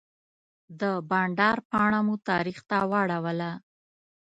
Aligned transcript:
د 0.79 0.81
بانډار 1.09 1.57
پاڼه 1.69 1.99
مو 2.05 2.15
تاریخ 2.29 2.57
ته 2.69 2.77
واړوله. 2.91 3.51